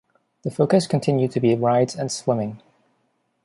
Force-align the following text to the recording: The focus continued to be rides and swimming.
The 0.41 0.49
focus 0.49 0.87
continued 0.87 1.29
to 1.33 1.39
be 1.39 1.53
rides 1.53 1.95
and 1.95 2.11
swimming. 2.11 2.59